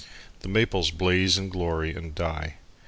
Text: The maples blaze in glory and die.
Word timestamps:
The 0.39 0.47
maples 0.47 0.89
blaze 0.89 1.37
in 1.37 1.49
glory 1.49 1.93
and 1.93 2.15
die. 2.15 2.55